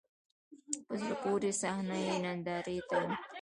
[0.85, 3.05] په زړه پورې صحنه یې نندارې ته و.